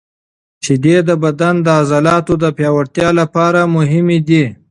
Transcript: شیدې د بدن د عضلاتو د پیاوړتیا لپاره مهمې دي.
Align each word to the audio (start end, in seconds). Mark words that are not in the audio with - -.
شیدې 0.63 0.97
د 1.09 1.11
بدن 1.23 1.55
د 1.65 1.67
عضلاتو 1.79 2.33
د 2.43 2.45
پیاوړتیا 2.57 3.09
لپاره 3.19 3.59
مهمې 3.75 4.19
دي. 4.27 4.43